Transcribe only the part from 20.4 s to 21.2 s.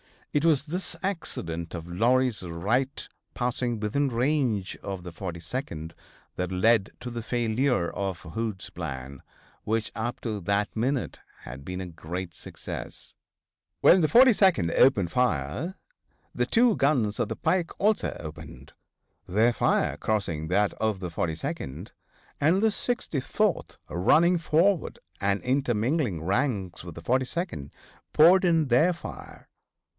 that of the